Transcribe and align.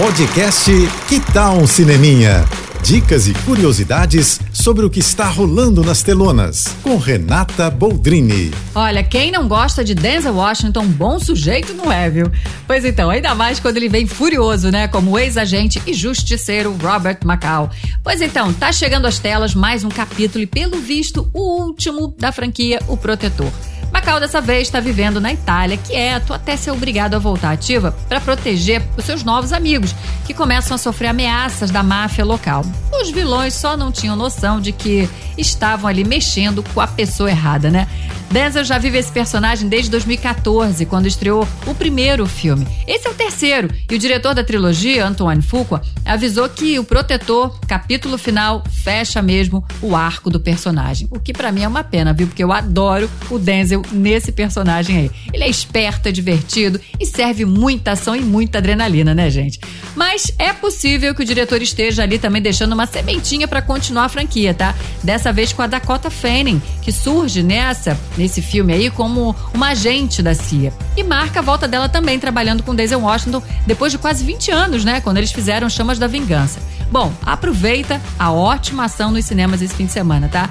Podcast 0.00 0.70
Que 1.10 1.20
Tal 1.20 1.58
um 1.58 1.66
Cineminha? 1.66 2.42
Dicas 2.82 3.28
e 3.28 3.34
curiosidades 3.44 4.40
sobre 4.50 4.86
o 4.86 4.88
que 4.88 4.98
está 4.98 5.28
rolando 5.28 5.84
nas 5.84 6.02
telonas, 6.02 6.74
com 6.82 6.96
Renata 6.96 7.68
Boldrini. 7.68 8.50
Olha, 8.74 9.04
quem 9.04 9.30
não 9.30 9.46
gosta 9.46 9.84
de 9.84 9.94
Denzel 9.94 10.34
Washington, 10.34 10.86
bom 10.86 11.20
sujeito 11.20 11.74
não 11.74 11.92
é, 11.92 12.08
viu? 12.08 12.32
Pois 12.66 12.82
então, 12.82 13.10
ainda 13.10 13.34
mais 13.34 13.60
quando 13.60 13.76
ele 13.76 13.90
vem 13.90 14.06
furioso, 14.06 14.70
né? 14.70 14.88
Como 14.88 15.18
ex-agente 15.18 15.82
e 15.86 15.92
justiceiro 15.92 16.74
Robert 16.82 17.18
Macau. 17.22 17.70
Pois 18.02 18.22
então, 18.22 18.54
tá 18.54 18.72
chegando 18.72 19.04
às 19.04 19.18
telas 19.18 19.54
mais 19.54 19.84
um 19.84 19.90
capítulo 19.90 20.42
e, 20.42 20.46
pelo 20.46 20.80
visto, 20.80 21.30
o 21.34 21.62
último 21.62 22.14
da 22.18 22.32
franquia 22.32 22.80
O 22.88 22.96
Protetor. 22.96 23.52
Macau 24.10 24.18
dessa 24.18 24.40
vez 24.40 24.62
está 24.62 24.80
vivendo 24.80 25.20
na 25.20 25.32
Itália, 25.32 25.76
quieto 25.76 26.34
até 26.34 26.56
ser 26.56 26.72
obrigado 26.72 27.14
a 27.14 27.18
voltar 27.20 27.52
ativa 27.52 27.94
para 28.08 28.20
proteger 28.20 28.82
os 28.96 29.04
seus 29.04 29.22
novos 29.22 29.52
amigos, 29.52 29.94
que 30.26 30.34
começam 30.34 30.74
a 30.74 30.78
sofrer 30.78 31.06
ameaças 31.06 31.70
da 31.70 31.80
máfia 31.80 32.24
local. 32.24 32.64
Os 33.00 33.08
vilões 33.10 33.54
só 33.54 33.76
não 33.76 33.92
tinham 33.92 34.16
noção 34.16 34.60
de 34.60 34.72
que 34.72 35.08
estavam 35.38 35.88
ali 35.88 36.02
mexendo 36.02 36.60
com 36.74 36.80
a 36.80 36.88
pessoa 36.88 37.30
errada, 37.30 37.70
né? 37.70 37.86
Denzel 38.30 38.62
já 38.62 38.78
vive 38.78 38.96
esse 38.96 39.10
personagem 39.10 39.68
desde 39.68 39.90
2014, 39.90 40.86
quando 40.86 41.06
estreou 41.06 41.46
o 41.66 41.74
primeiro 41.74 42.26
filme. 42.26 42.64
Esse 42.86 43.08
é 43.08 43.10
o 43.10 43.14
terceiro, 43.14 43.68
e 43.90 43.94
o 43.94 43.98
diretor 43.98 44.34
da 44.34 44.44
trilogia, 44.44 45.04
Antoine 45.04 45.42
Fuqua, 45.42 45.82
avisou 46.04 46.48
que 46.48 46.78
o 46.78 46.84
Protetor, 46.84 47.58
capítulo 47.66 48.16
final, 48.16 48.62
fecha 48.70 49.20
mesmo 49.20 49.64
o 49.82 49.96
arco 49.96 50.30
do 50.30 50.38
personagem. 50.38 51.08
O 51.10 51.18
que 51.18 51.32
para 51.32 51.50
mim 51.50 51.62
é 51.62 51.68
uma 51.68 51.82
pena, 51.82 52.12
viu? 52.12 52.28
Porque 52.28 52.44
eu 52.44 52.52
adoro 52.52 53.10
o 53.30 53.36
Denzel 53.36 53.82
nesse 54.00 54.32
personagem 54.32 54.96
aí. 54.96 55.10
Ele 55.32 55.44
é 55.44 55.48
esperto, 55.48 56.08
é 56.08 56.12
divertido 56.12 56.80
e 56.98 57.06
serve 57.06 57.44
muita 57.44 57.92
ação 57.92 58.16
e 58.16 58.20
muita 58.20 58.58
adrenalina, 58.58 59.14
né, 59.14 59.30
gente? 59.30 59.60
Mas 59.94 60.32
é 60.38 60.52
possível 60.52 61.14
que 61.14 61.22
o 61.22 61.24
diretor 61.24 61.62
esteja 61.62 62.02
ali 62.02 62.18
também 62.18 62.42
deixando 62.42 62.72
uma 62.72 62.86
sementinha 62.86 63.46
para 63.46 63.62
continuar 63.62 64.04
a 64.04 64.08
franquia, 64.08 64.54
tá? 64.54 64.74
Dessa 65.02 65.32
vez 65.32 65.52
com 65.52 65.62
a 65.62 65.66
Dakota 65.66 66.10
Fanning, 66.10 66.60
que 66.82 66.90
surge 66.90 67.42
nessa 67.42 67.98
nesse 68.16 68.42
filme 68.42 68.72
aí 68.72 68.90
como 68.90 69.34
uma 69.52 69.68
agente 69.68 70.22
da 70.22 70.34
CIA. 70.34 70.72
E 70.96 71.02
marca 71.02 71.40
a 71.40 71.42
volta 71.42 71.68
dela 71.68 71.88
também 71.88 72.18
trabalhando 72.18 72.62
com 72.62 72.74
Denzel 72.74 73.00
Washington 73.00 73.42
depois 73.66 73.92
de 73.92 73.98
quase 73.98 74.24
20 74.24 74.50
anos, 74.50 74.84
né, 74.84 75.00
quando 75.00 75.18
eles 75.18 75.32
fizeram 75.32 75.68
Chamas 75.68 75.98
da 75.98 76.06
Vingança. 76.06 76.60
Bom, 76.90 77.12
aproveita 77.24 78.00
a 78.18 78.32
ótima 78.32 78.84
ação 78.84 79.10
nos 79.10 79.24
cinemas 79.24 79.62
esse 79.62 79.74
fim 79.74 79.86
de 79.86 79.92
semana, 79.92 80.28
tá? 80.28 80.50